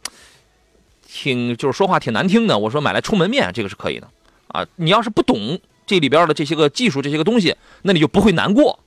[1.05, 2.57] 挺，就是说话挺难听的。
[2.57, 4.07] 我说买来充门面，这个是可以的。
[4.47, 8.79] 啊，你要是不懂这里边的这些个技术，这些个东西，那你就不会难过，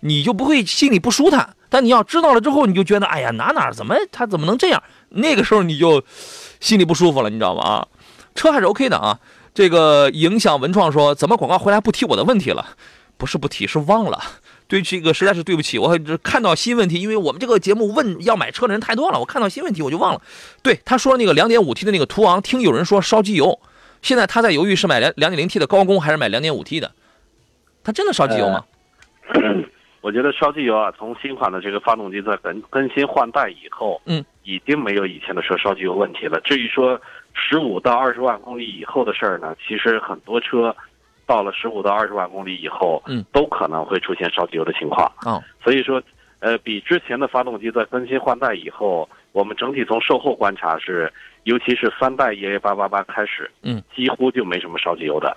[0.00, 1.56] 你就不会心里不舒坦。
[1.68, 4.82] 但你要知道了之后，你就觉得，哎呀，哪哪怎么他怎么能这样？
[5.10, 6.02] 那个时候你就
[6.60, 7.62] 心里不舒服了，你知道吗？
[7.62, 7.88] 啊，
[8.34, 9.18] 车还是 OK 的啊。
[9.54, 12.66] 这个影响文创说，怎么广告回来不提我的问题了？
[13.16, 14.20] 不是不提，是忘了。
[14.68, 20.20] 对这个实在是对不起，我看到新问题，因为我们这个节目问要买车的人太多了，我看到新问题我就忘了。
[20.62, 23.58] 对他说那个两点五 T 的那个途昂，听有人说烧机油，
[24.02, 26.92] 现在他在犹豫是买两两点零 T 的高功还是买两点五 T 的，
[27.82, 28.64] 他真的烧机油吗？
[30.06, 36.40] 我觉得烧机油啊，从新款的这个发动机在更更新换代以后，嗯，已经没有以前的车烧机油问题了。
[36.44, 36.96] 至于说
[37.34, 40.72] 十五到二十万公里以后的事儿呢，其实很多车
[41.26, 45.10] 到了十五到二十万公里以后，嗯，都可能会出现烧机油的情况。
[45.24, 46.00] 哦，所以说，
[46.38, 55.36] 呃，比之前的发动机在更新换代以后，我们整体从售后观察是，尤其是三代 EA 八八八开始，嗯，几乎就没什么烧机油的。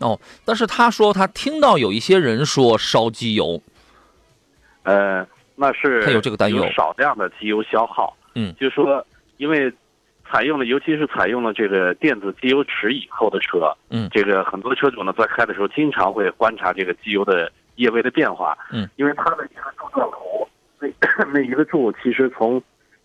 [0.00, 3.62] 哦，但是他说他听到有一些人说烧机油，
[4.82, 8.14] 呃，那是他有这个担忧，少量的机油消耗。
[8.34, 9.04] 嗯，就说
[9.38, 9.72] 因为
[10.28, 18.56] 采用了，尤其是采用了这个电子机油尺以后的车，嗯，这个很多车主呢在开的时候经常会观察这个机油的液位的变化。
[18.70, 20.46] 嗯，因为它的一个柱状图，
[20.78, 20.88] 那
[21.32, 22.62] 那一个柱其实从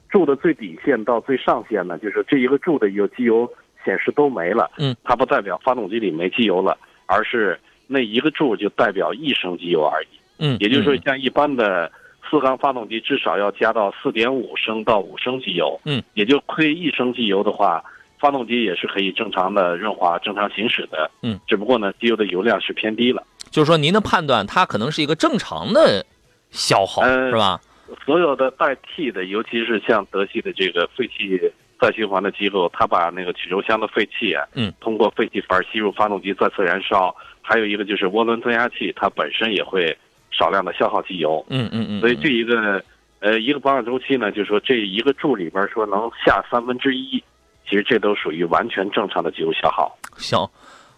[0.10, 3.50] 柱的最底线到最上限呢，就是这一个柱的有机油。
[3.86, 10.08] 显示都没了，嗯，它不代表发动机里没机油了，而是那一个柱就代表一升机油而已，
[10.40, 11.92] 嗯，也就是说，像一般的
[12.30, 17.84] 四缸发动机至少要加到四点五升到五升机油，嗯，也就亏一升机油的话，
[18.20, 26.06] 发动机也是可以正常的润滑、正常行驶的，嗯，只不过呢，机油的油量是偏低了，就是说您的判断，它可能是一个正常的
[26.52, 27.60] 消耗，是吧？
[28.06, 31.40] 所有的代替的，尤其是像德系的这个废气。
[31.82, 37.14] 再循环的机构，它把那个曲轴箱的废气啊，嗯，通过废气阀吸入发动机再次燃烧。
[37.42, 39.98] 还有一个就是涡轮增压器，它本身也会
[40.32, 41.44] 少量的消耗机油。
[41.50, 42.82] 嗯嗯嗯，所以这一个
[43.20, 47.22] 呃一个保养周期呢，就是说这一个柱里边说能下三分之一，
[47.68, 49.98] 其实这都属于完全正常的机油消耗。
[50.18, 50.48] 行，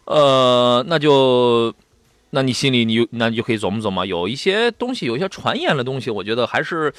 [0.03, 1.73] 呃，那就，
[2.31, 6.93] 那你心里你那你就可以琢磨琢磨，有一些东西，有一些传言的东西，我觉得还是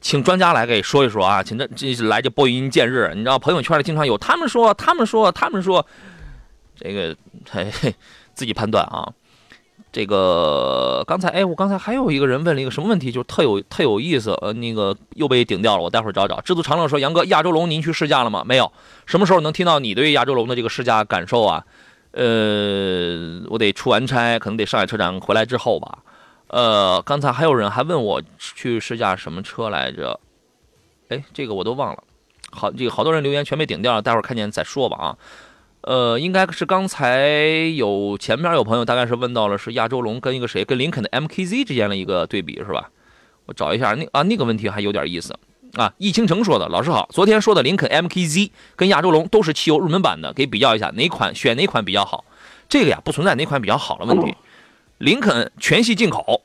[0.00, 5.86] 请专家来给说一说啊，请这这来就拨云见日，你知道朋友圈里经常有他们说，他们说，他们说，
[6.76, 7.16] 这个
[7.50, 7.94] 嘿嘿
[8.34, 9.12] 自己判断啊。
[9.92, 16.40] 这个刚才哎，我刚才还有一个人问了一个什么问题，就特有特有意思，呃，那个又被顶掉了，我待会儿找找。
[16.40, 18.44] 知足常乐说，杨哥，亚洲龙您去试驾了吗？
[18.46, 18.70] 没有，
[19.04, 21.64] 什么时候能听到你对亚洲龙的这个试驾感受啊？
[22.12, 25.98] 呃，我得出完差，可能得上海车展回来之后吧。
[26.50, 30.18] 呃，刚才还有人还问我去试驾什么车来着？
[31.08, 32.02] 哎，这个我都忘了。
[32.50, 35.16] 好，这个好多人留言全被顶掉了，待会儿看见再说吧啊。
[35.82, 37.28] 呃，应该是刚才
[37.76, 42.90] 有前面有朋友大概是问到了是亚洲龙跟一个谁跟林肯的 MKZ 之间的一个对比是吧？
[43.46, 45.32] 我找一下那啊那个问题还有点意思
[45.74, 45.92] 啊。
[45.98, 52.24] 易倾城说的，老师好，昨天说的林肯 MKZ 跟亚洲龙都是汽油入门版的，给比较一下哪款选哪款比较好。
[52.68, 54.34] 这个呀不存在哪款比较好的问题。
[55.00, 56.42] 林肯全系进口，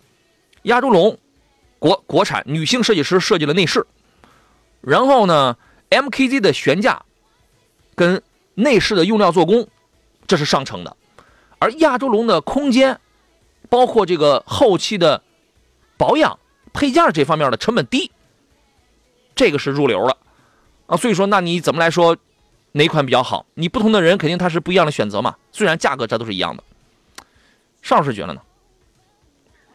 [0.63, 1.17] 亚洲龙
[1.77, 3.85] 国国产女性设计师设计了内饰，
[4.79, 5.57] 然后呢
[5.89, 7.03] MKZ 的悬架
[7.95, 9.67] 跟内饰的用料做工，
[10.25, 10.95] 这是上乘的，
[11.59, 12.97] 而亚洲龙的空间，
[13.67, 15.21] 包括这个后期的
[15.97, 16.39] 保养
[16.71, 18.09] 配件这方面的成本低，
[19.35, 20.15] 这个是入流了
[20.87, 20.95] 啊。
[20.95, 22.15] 所以说，那你怎么来说
[22.71, 23.45] 哪款比较好？
[23.55, 25.35] 你不同的人肯定他是不一样的选择嘛。
[25.51, 26.63] 虽然价格这都是一样的，
[27.86, 28.41] 邵老师觉得呢？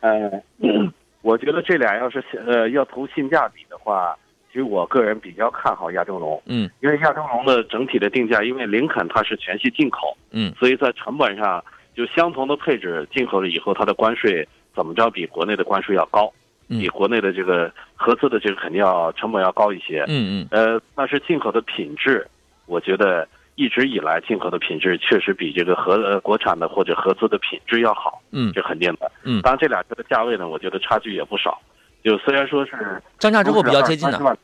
[0.01, 0.43] 呃，
[1.23, 4.17] 我觉得这俩要是呃要投性价比的话。
[4.53, 14.45] 其实我个人比较看好亚洲龙，嗯，因为亚洲龙的整体的定价，因为林肯它是全系进口，嗯，所以在成本上就相同的配置进口了以后，它的关税
[14.75, 16.33] 怎么着比国内的关税要高，
[16.67, 22.27] 比国内的这个合资的这个肯定要成本要高一些，嗯嗯，呃，但是进口的品质，
[22.67, 23.29] 我觉得
[23.61, 31.61] 一直以来进口的品质确实比这个合呃国产的或者合资的品质要好，嗯，这肯定的，嗯，当然这俩车的价位呢，我觉得差距也不少。
[32.03, 34.39] 就虽然说是降价之后比较接近的，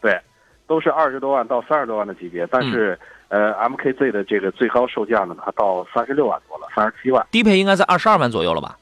[0.00, 0.16] 对，
[0.68, 7.26] 都是二十多万到三十多万的级别，但是呃，MKZ 的这个最高售价呢，它到三十六万多了，三十七万。
[7.32, 8.78] 低配应该在二十二万左右了吧？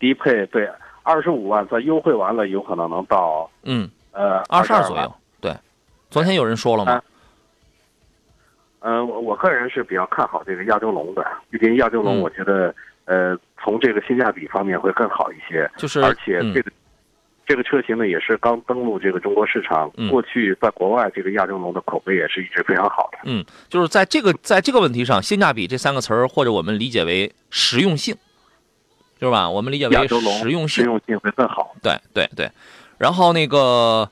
[0.00, 0.68] 低配对，
[1.04, 5.14] 二十五万，再优惠完了，有可能能到嗯呃二十二左右。
[5.40, 5.54] 对，
[6.10, 7.00] 昨天有人说了吗？
[8.80, 16.70] 嗯，我我个人是比较看好这个亚洲龙的，毕竟亚洲龙我觉得呃从这个性价比方面会更好一些，就是而且这个。
[17.50, 19.90] 这个车型呢，也是刚登陆这个中国市场。
[20.10, 23.20] 过去在国外，这个亚洲龙的口碑也是一直非常好的。
[23.24, 28.14] 嗯，就是在这个在这个问题上，性价比这三个词儿，或者我们理解为实用性，
[29.18, 29.48] 是吧？
[29.48, 31.74] 我们理解为实用性，实用性会更好。
[31.82, 32.50] 对对对。
[32.98, 34.10] 然后那个，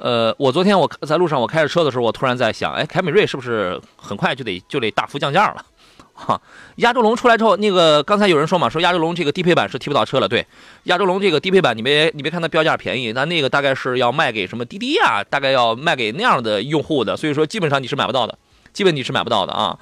[0.00, 5.64] 呃，我昨天我在路上我开着车的时候，我突然在想，哎，凯美瑞是不是很快就得就得大幅降价了？
[6.14, 6.38] 哈，
[6.76, 10.28] 亚洲龙出来之后，那个刚才有人说嘛，说亚洲龙这个低配版是提不到车了。
[10.28, 10.46] 对，
[10.84, 18.38] 亚洲龙这个低配版，你别你别看它标价便宜，那那个大概是要卖给什么滴滴啊，大概要卖给那样的用户的，所以说基本上你是买不到的，
[18.72, 19.78] 基本你是买不到的啊。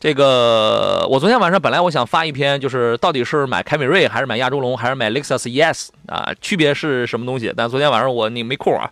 [0.00, 7.52] 这个我昨天晚上本来我想发一篇，就是到底是买凯美瑞还是买亚洲龙还是买雷克萨斯 ES 啊，区别是什么东西？
[7.56, 8.90] 但昨天晚上我那没空啊。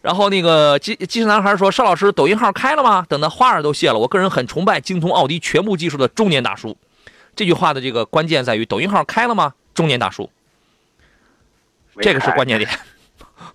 [0.00, 3.04] 然后那个机机车男孩说：“邵老师，抖音号开了吗？
[3.08, 3.98] 等的花儿都谢了。
[3.98, 6.76] 我个人很崇拜精通奥迪全部技术的中年大叔。”
[7.34, 9.54] 这句话的这个关键在于抖音号开了吗？
[9.74, 10.28] 中年大叔，
[12.00, 12.68] 这个是关键点。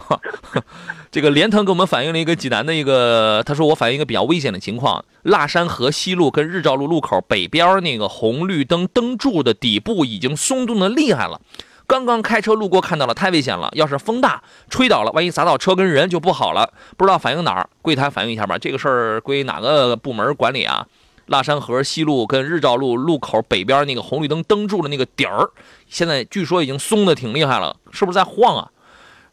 [1.11, 11.41] 这个连腾给我们反映了一个济南的一个，他说我反映一个比较危险的情况：腊山河西路跟日照路路口北边那个红绿灯灯柱的底部已经松动的厉害了。
[11.85, 13.69] 刚刚开车路过看到了，太危险了！
[13.73, 16.71] 要是风大吹倒了，万一砸到车跟人就不好了。
[16.97, 18.57] 不知道反映哪儿，柜台反映一下吧。
[18.57, 20.87] 这个事儿归哪个部门管理啊？
[21.27, 25.49] 腊山河西路跟日照路路口北边那个红绿灯灯柱的那个底儿，
[25.87, 28.69] 现在据说已经松的挺厉害了，是不是在晃啊？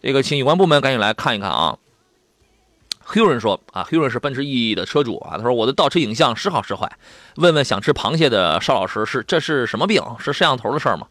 [0.03, 1.77] 这个请有关部门赶紧来看一看啊。
[3.03, 6.91] 黑人说啊，黑人是奔驰 E 的车主啊，他说我的倒车影像时好时坏，
[7.37, 10.01] 问问想吃螃蟹的邵老师是这是什么病？
[10.19, 11.09] 是摄像头的事儿吗？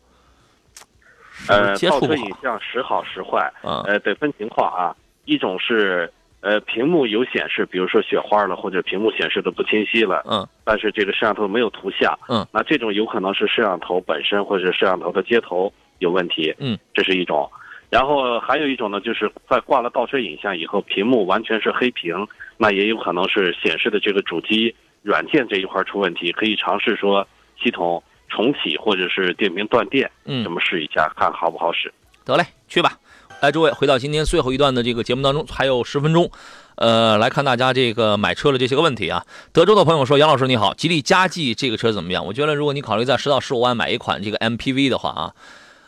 [1.47, 4.95] 呃，倒车影像时好时坏，呃，得分情况啊。
[5.25, 17.49] 一种是呃屏幕有显示，比如说雪花了，或者屏幕显示的不清晰了，嗯，但是这个摄像头没有图像，嗯，那这种有可能是摄像头本身或者摄像头的接头有问题，嗯，这是一种。
[17.89, 27.27] 然后还有一种呢，就是在挂了倒车影像以后，屏幕完全是黑屏，那也有可能是显示的这个主机软件这一块出问题，可以尝试说
[27.61, 28.03] 系统。
[28.29, 31.93] 重启或者是电瓶断电，嗯咱们试一下，看好不好使。
[32.23, 32.97] 得嘞，去吧。
[33.41, 36.29] 来，诸位，回到今天最后一段的这个节目当中，还有十分钟，
[36.75, 39.25] 呃，来看大家这个买车的这些个问题啊。
[39.53, 42.25] 德州的朋友说：“杨老师你好，吉利嘉际这个车怎么样？
[42.25, 45.33] 我觉得如果你考虑在十到十五万买一款这个 MPV 的话啊，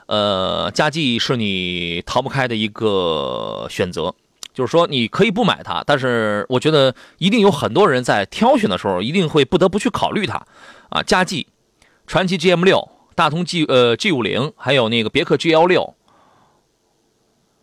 [0.06, 4.16] 呃，嘉际是你逃不开的一个选择。
[4.54, 10.46] 就是说，你可以不买它，但是我觉得一定有很多人在挑选的时候，一定会不得不去考虑它
[10.90, 11.02] 啊。
[11.04, 11.48] 嘉际、
[12.12, 15.96] 传祺 GM 六、大通 G 呃 G 五零，还有那个别克 GL 六。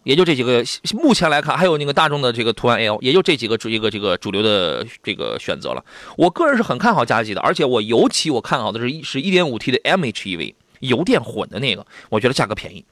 [0.05, 5.85] 也就这几个，目前来看，还有那个大众的这个途安 L，也就这几个主一个这个主流的这个选择了。
[6.17, 12.87] 我个人是很看好嘉际的，而且我尤其我看好的是一是 1.5T 的 MHEV 油电混的那个，我觉得价格便宜，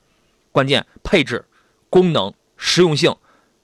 [0.52, 1.42] 关键配置、
[1.88, 3.16] 功能、实用性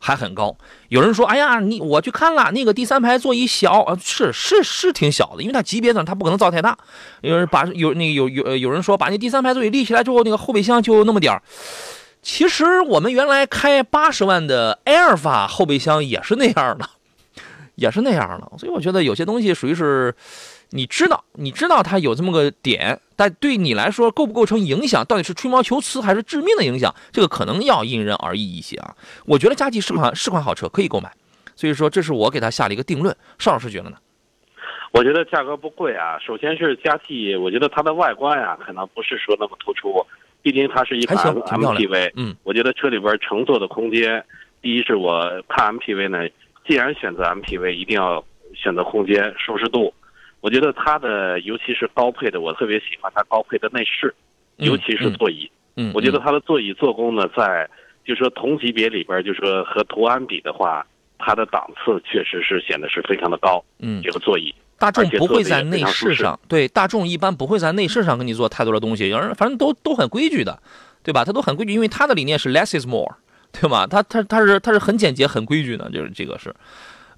[0.05, 0.57] 还很高。
[0.88, 6.77] 有人说，哎呀，你我去看了那个第三排座椅小，啊，是是是挺小的，因为它级别呢，它不可能造太大。
[7.21, 11.41] 有人把有那个有有有人说把那第三排座椅立起来之后，那个后备箱就那么点儿。
[12.21, 16.88] 其实我们原来开八十万的埃尔法后备箱也是那样的，
[17.77, 18.59] 也是那样的。
[18.59, 20.12] 所以我觉得有些东西属于是，
[20.75, 28.95] 你知道，你知道它有这么个点，但对你来说构不构成影响，到底是吹毛求疵还是致命的影响，这个可能要因人而异一些啊。
[29.27, 31.13] 我觉得嘉际是款是款好车，可以购买。
[31.55, 33.15] 所以说，这是我给他下了一个定论。
[33.39, 33.97] 邵老师觉得呢？
[34.93, 36.19] 我觉得价格不贵啊。
[36.19, 40.05] 首先是嘉际，我觉得它的外观呀、可能不是说那么突出，
[40.41, 42.13] 毕竟它是一款 MPV。
[42.17, 44.25] 嗯，我觉得车里边乘坐的空间，
[44.61, 46.27] 第一是我看 MPV 呢，
[46.67, 49.93] 既然选择 MPV，一定要选择空间舒适度。
[50.42, 54.14] 我觉得它的尤其是高配的，我特别喜欢它高配的内饰，
[54.59, 55.50] 嗯尤其是座椅。
[55.76, 57.66] 嗯，我觉得它的座椅做工呢，在
[58.05, 60.85] 就说同级别里边，就说和途安比的话，
[61.16, 63.64] 它的档次确实是显得是非常的高。
[63.78, 70.61] 嗯，这个座椅，大众不会在内饰上，对大众一般不会在内饰上给你做太多的东西，有人反正都都很规矩的，
[71.05, 71.24] 对吧？
[71.24, 73.14] 它都很规矩，因为它的理念是 less is more，
[73.52, 73.87] 对吗？
[73.87, 76.52] 它它它是它是很简洁、很规矩的，就是这个是。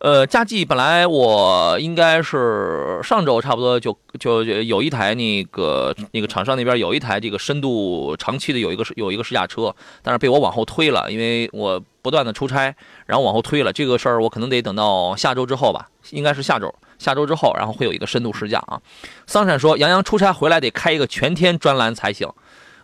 [0.05, 13.73] 呃，佳绩本来我应该是上周差不多就就有一台那个那个厂商那边有一台这个深度长期的有一个有一个试驾车，但是被我往后推了，因为我不断的出差，然后往后推了。
[13.73, 18.79] 这个事儿我可能得等到下周之后吧，应该是下周，下周之后，然后会有一个深度试驾啊。
[19.27, 22.29] 桑闪说，杨洋出差回来得开一个全天专栏才行，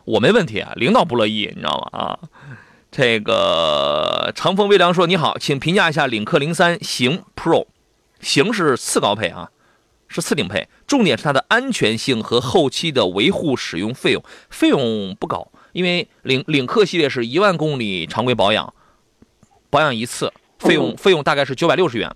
[0.06, 1.98] 我没问题啊，领导不乐意，你知道吗？
[1.98, 2.18] 啊。
[2.90, 7.66] 这个长风微凉说：“你好，请评价一下领克零三型 Pro，
[8.20, 9.50] 型是次高配啊，
[10.08, 18.74] 是次顶配，重点是它的安全性和后期的维护使用费用，费用不高，因为领领克系列是一万公里常规保养，
[19.70, 22.12] 保养一次，费用费用大概是九百六十元，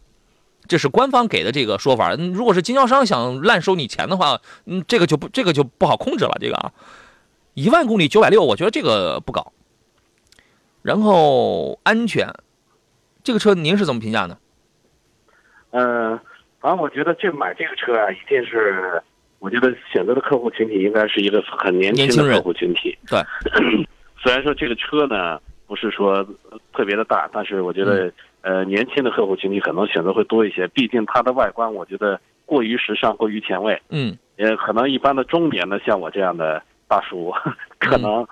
[0.66, 2.16] 这是官方给的这个说法。
[2.18, 6.72] 嗯如果是经销商想滥收你钱的话，嗯，这个就不这个就不好控制了，这个啊，
[7.54, 9.52] 一万公里九百六，我觉得这个不高。”
[10.84, 12.28] 然后安全，
[13.22, 14.36] 这个车您是怎么评价呢？
[15.70, 16.20] 嗯，
[16.60, 19.02] 反正我觉得这买这个车啊，一定是
[19.38, 22.96] 我觉得选择的客户群体应该是一个很年轻的客户群体。
[23.08, 23.18] 对，
[24.22, 26.22] 虽然说这个车呢不是说
[26.74, 30.68] 特别的大，但是我觉得、呃年轻的客户群体可能选择会多一些。
[30.68, 33.80] 毕竟它的外观，我觉得过于时尚，过于前卫。
[33.88, 37.32] 嗯也可能一般的中年的，像我这样的大叔，
[37.78, 38.26] 可能、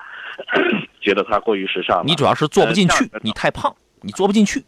[1.03, 2.03] 觉得它过于时尚。
[2.07, 4.65] 你主要是坐不进去你太胖，你坐不进去。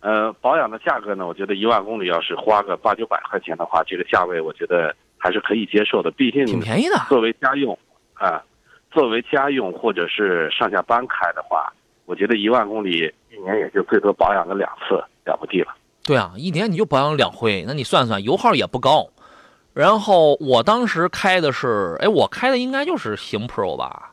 [0.00, 6.10] 呃，保养的价格呢，我觉得一万公里要是花个八九百块钱的话，这个价位我觉得还是可以接受的。
[6.10, 6.96] 毕竟挺便宜的。
[7.08, 7.78] 作为家用
[8.14, 8.42] 啊，
[8.90, 11.72] 作为家用或者是上下班开的话，
[12.04, 15.74] 我觉得一万公里一年也就最多保养个两次，了不地了。
[16.04, 19.08] 对啊，一年你就保养两回，那你算算，油耗也不高。
[19.72, 24.12] 然后我当时开的是，哎，我开的应该就是行 Pro 吧，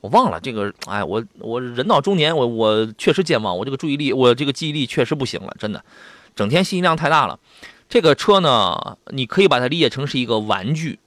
[0.00, 5.84] 我忘了这个，哎，我我人到中年，我我确实健忘，我这个注意力，我这个记忆力确实不行了，真的，
[6.34, 7.38] 整天信息量太大了。
[7.88, 10.98] 这个车呢，你可以把它理解成是一个玩具，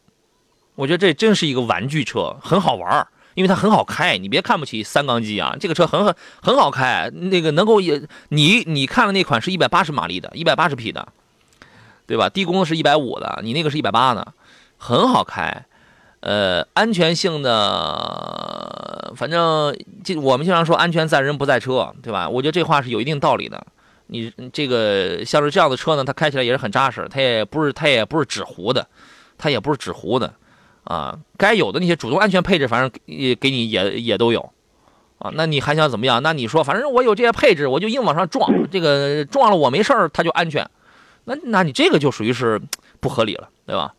[0.75, 4.17] 我觉得这真是一个玩具车，很好玩因为它很好开。
[4.19, 11.07] 你别看不起三缸机啊，这个车很很很好开，那个能够也你你看的那款是一百八十马力的，一百八十匹的，
[12.05, 12.30] 对吧？
[12.30, 14.34] 低功是一百五的，你那个是一百八的，
[14.78, 15.65] 很好开。
[16.26, 22.30] 呃，安全性的，反正这我们经常说安全在人不在车，对吧？
[22.30, 23.61] 我觉得这话是有一定道理的。
[24.07, 28.88] 你这个像是这样的车呢，它开起来也是很扎实，它也不是它也不是纸糊的，
[29.38, 30.34] 它也不是纸糊的，
[30.86, 34.49] 啊，该有的那些主动安全配置，反正也给你也也都有，
[35.17, 36.24] 啊，那你还想怎么样？
[36.24, 40.65] 那你说反正我有这些配置，我就硬往上撞，这个撞了我没事儿，它就安全，
[41.26, 42.61] 那那你这个就属于是
[43.01, 43.93] 不合理了，对吧？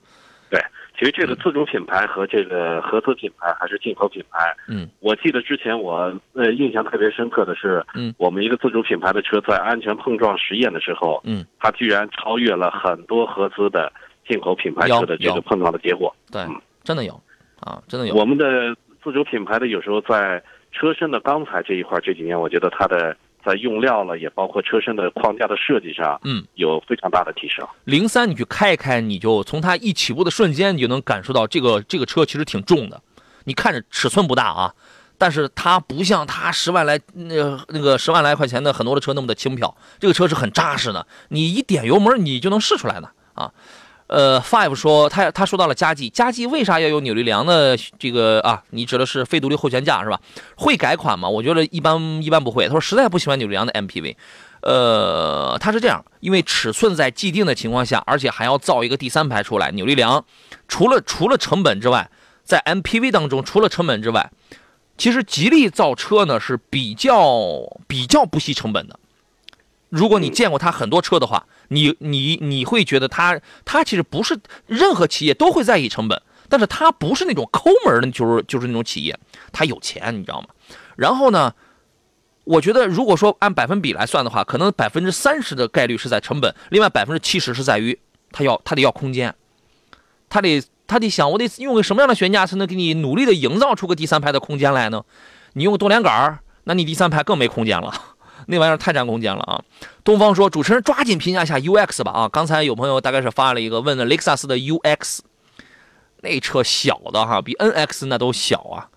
[1.05, 13.93] 对，其其实这个自主品牌和这个合资品牌还是进口品牌，嗯，我记得之前我呃印象特别深刻的是，嗯，我们一个自主品牌的车在安全碰撞实验的时候，嗯，它居然超越了很多合资的
[14.27, 16.15] 进口品牌车的这个碰撞的结果。
[16.33, 17.21] 对嗯，真的有
[17.61, 18.15] 啊，真的有。
[18.15, 20.43] 我们的自主品牌的有时候在
[20.73, 27.67] 车身的钢材这一块，这几年我觉得它的在用料了，也包括车身的框架的设计上，嗯，有非常大的提升。
[27.85, 33.01] 零三你去开一开，你就从它一起步的瞬间，你就能感受到这个这个车其实挺重的。
[33.45, 34.75] 你看着尺寸不大啊，
[35.19, 37.35] 但是它不像它十万来那、
[37.69, 43.53] 那个十万来块钱的很多的车那么的轻飘，这个车是很扎实的，你一点油门你就能试出来的啊。
[44.15, 48.63] 呃，Five 说他他说到了佳绩，佳绩为啥要有扭力梁的这个啊？
[48.71, 50.21] 你指的是非独立后悬架是吧？
[50.57, 51.29] 会改款吗？
[51.29, 52.67] 我觉得一般一般不会。
[52.69, 54.15] 他说实在不喜欢扭力梁的 MPV。
[54.63, 60.25] 呃，他是这样，因为尺寸在既定的情况下，而且还要造一个第三排出来，扭力梁
[60.69, 62.09] 除了除了成本之外，
[62.45, 64.31] 在 MPV 当中除了成本之外，
[64.97, 67.19] 其实吉利造车呢是比较
[67.89, 68.97] 比较不惜成本的。
[69.95, 74.37] 如果你见过他很多车的话，你你你会觉得他他其实不是
[74.67, 79.17] 任何企业都会在意成本，但是他不是那种抠门的，就是就是那种企业，
[79.53, 80.49] 他有钱，你知道吗？
[80.97, 81.55] 然后呢，
[82.43, 87.97] 我觉得如果说按百分比来算的话，可能百分之三十的概率是在成本，另外百分之七十是在于
[88.33, 89.33] 他要他得要空间，
[90.29, 95.05] 他得他得想我得用个什么样的悬架才能给你努力的营造出个第三排的空间来呢？
[95.53, 97.95] 你用多连杆，那你第三排更没空间了。
[98.47, 99.63] 那玩意儿太占空间了啊！
[100.03, 102.29] 东方说，主持人抓紧评价一下 UX 吧啊！
[102.29, 105.21] 刚才有朋友大概是发了一个问的雷克萨斯的 UX，
[106.23, 108.89] 那车小的哈，比 NX 那都小啊。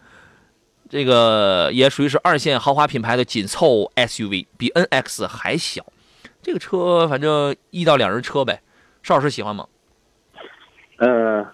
[0.90, 5.86] 这个也属于是二线豪华品牌的紧凑 SUV，比 NX 还小。
[6.42, 8.62] 这个车反正一到两人车呗，
[9.04, 9.68] 邵老师喜欢吗？
[10.98, 11.46] 呃，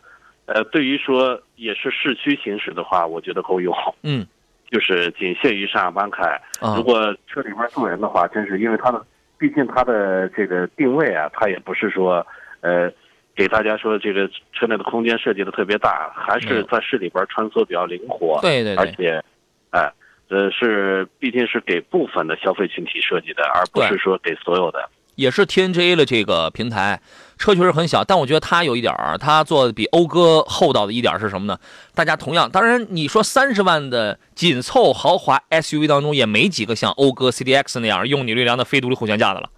[0.46, 3.76] 呃，对于说也是市区行驶的话，我觉得够用。
[4.04, 4.28] 嗯，
[4.74, 6.24] 就是仅限于上下班开。
[6.60, 9.06] 啊如果车里边坐人的话，真是因为它的，
[9.38, 12.26] 毕竟它的这个定位啊，它也不是说
[12.62, 12.92] 呃
[13.36, 18.40] 给大家说这个车内的空间设计的特别大，还是在市里边穿梭比较灵活。
[18.42, 19.24] 对对对，而且，
[19.70, 19.92] 哎，
[20.30, 24.90] 呃，是毕竟是给部分的消费群体设计的，而不是说给所有的。
[25.16, 27.02] 也是 TNGA 的这个平台，
[27.38, 31.60] 车确实很小，但我觉得它有一点儿，它做的比讴歌厚道的一点是什么呢？
[31.94, 39.50] 大家同样，当然你说三十万的紧凑豪华 SUV 当中，也没几个像讴歌 CDX 那样用扭力梁的非独立后悬架的了。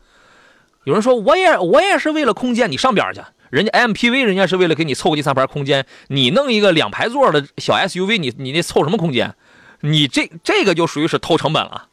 [0.83, 9.33] 有人说我也我也是为了空间，你上边去，人家 MPV 人家是为了给你凑个第三排空间，你弄一个两排座的小 SUV，你你那凑什么空间？
[9.81, 11.87] 你这这个就属于是偷成本了，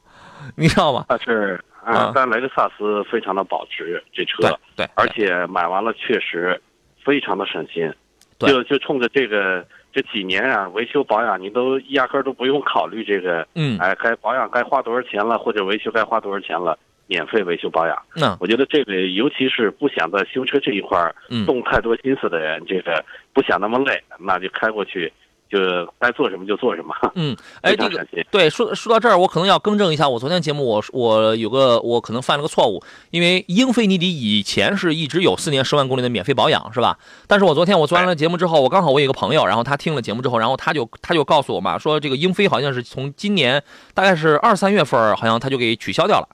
[0.57, 1.05] 你知道吗？
[1.09, 4.43] 但是啊啊，但雷克萨斯非常的保值，这车，
[4.77, 6.61] 对对，而且买完了确实
[7.05, 7.93] 非常的省心，
[8.39, 8.51] 对。
[8.51, 13.79] 就就冲着这个这几年啊，维修保养你都压根儿都不用考虑这个，嗯。
[13.79, 18.01] 哎，该保养该花多少钱了，或者维修该花多少钱了，免费维修保养。
[18.15, 21.45] 那我觉得这个，尤其是不想在修车这一块儿嗯。
[21.47, 25.13] 动太多心思的人，这个不想那么累，那就开过去，
[25.53, 28.07] 就是该做什么就做什么，嗯， 哎，这个。
[28.31, 36.99] 对，说说到这儿，我可能要更正一下，我昨天节目我我有个我可能犯了个错误，因为英菲尼迪以前是一直有四年十万公里的免费保养，是吧？
[37.27, 46.27] 但是我昨天我做完了节目之后，我刚好我有一个朋友，然后他听了节目之后，然后他就他就告诉我嘛，说这个英菲好像是从今年大概是二三月份，好像他就给取消掉了。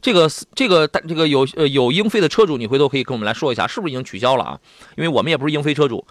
[0.00, 4.58] 这个这个这个有呃有英菲的车主，你回头可以跟我们来说一下，是不是已经取消了啊？
[4.96, 6.06] 因为我们也不是英菲车主，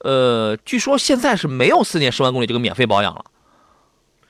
[0.00, 3.24] 呃，据说现在是没有四年十万公里这个免费保养了。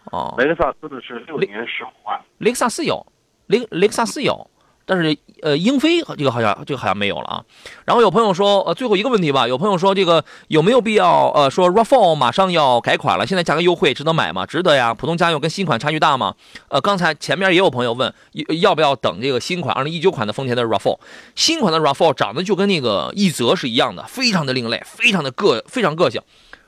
[0.07, 3.07] 哦，雷克萨斯的是六年十五万，雷克萨斯有，
[3.47, 4.51] 雷雷克萨斯有，
[4.85, 7.45] 但是呃，英菲这个好像这个好像没有了啊。
[7.85, 14.45] 然后有朋友说，呃，最后一个问题吧，有朋友说这个有没有必要呃说 RAV4 马上要改款了，现在价格优惠，值得买吗？
[14.45, 16.35] 值得呀，普通家用跟新款差距大吗？
[16.68, 18.12] 呃，刚才前面也有朋友问，
[18.61, 20.99] 要不要等这个新款2019款的丰田的 RAV4？
[21.35, 26.20] 新款的 RAV4 长得就跟那个奕泽是一样的，非常的另类，非常的个非常个性。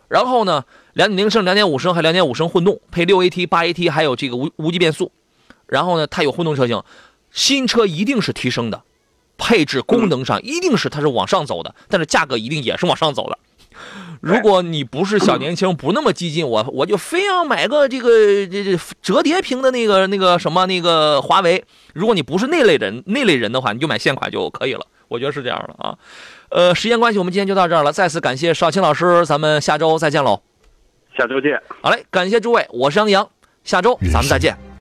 [0.09, 5.11] 然后呢，两点零升、两点五升还两点五升混动，配六 AT、八 AT，还有这个无无级变速。
[5.67, 6.83] 然后呢，它有混动车型，
[7.33, 8.83] 新车一定是提升的，
[9.37, 13.39] 配置功能上一定是它是往上走的，但是价格一定也是往上走的。
[14.21, 21.65] 如果你不是小年轻，不那么激进，我我就非要买个这个这这折叠屏的那个那个什么那个华为。
[21.95, 24.87] 如果你不是那类人那类人的话，你就买现款就可以了。
[25.09, 25.99] 我觉得是这样的啊。
[26.51, 27.93] 呃，时间关系，我们今天就到这儿了。
[27.93, 30.43] 再次感谢少卿老师，咱们下周再见喽。
[31.17, 31.61] 下周见。
[31.83, 33.29] 好嘞，感谢诸位，我是杨洋，
[33.65, 34.72] 下周咱们再见。